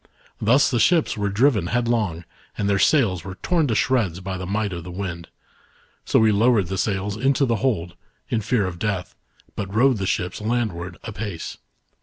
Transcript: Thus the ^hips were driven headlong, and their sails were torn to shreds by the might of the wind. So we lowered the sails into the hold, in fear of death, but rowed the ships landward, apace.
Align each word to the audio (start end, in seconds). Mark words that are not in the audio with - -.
Thus 0.41 0.71
the 0.71 0.79
^hips 0.79 1.15
were 1.15 1.29
driven 1.29 1.67
headlong, 1.67 2.25
and 2.57 2.67
their 2.67 2.79
sails 2.79 3.23
were 3.23 3.35
torn 3.43 3.67
to 3.67 3.75
shreds 3.75 4.19
by 4.19 4.35
the 4.35 4.47
might 4.47 4.73
of 4.73 4.83
the 4.83 4.89
wind. 4.89 5.27
So 6.05 6.17
we 6.17 6.31
lowered 6.31 6.69
the 6.69 6.77
sails 6.79 7.15
into 7.15 7.45
the 7.45 7.57
hold, 7.57 7.93
in 8.27 8.41
fear 8.41 8.65
of 8.65 8.79
death, 8.79 9.13
but 9.55 9.71
rowed 9.71 9.97
the 9.97 10.07
ships 10.07 10.41
landward, 10.41 10.97
apace. 11.03 11.57